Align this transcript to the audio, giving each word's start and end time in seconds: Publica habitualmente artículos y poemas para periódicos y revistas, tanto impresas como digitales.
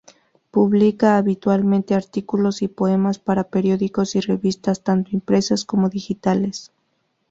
Publica 0.49 1.17
habitualmente 1.19 1.93
artículos 1.93 2.63
y 2.63 2.67
poemas 2.67 3.19
para 3.19 3.43
periódicos 3.43 4.15
y 4.15 4.19
revistas, 4.21 4.81
tanto 4.81 5.11
impresas 5.13 5.63
como 5.63 5.89
digitales. 5.89 6.71